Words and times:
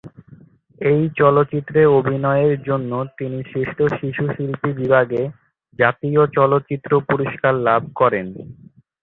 এই 0.81 1.01
চলচ্চিত্রে 1.19 1.81
অভিনয়ের 1.97 2.55
জন্য 2.63 2.91
তিনি 3.17 3.37
শ্রেষ্ঠ 3.43 3.77
শিশু 3.99 4.23
শিল্পী 4.35 4.69
বিভাগে 4.73 5.21
জাতীয় 5.79 6.21
চলচ্চিত্র 6.37 6.91
পুরস্কার 7.09 7.53
লাভ 7.67 7.81
করেন। 7.95 8.25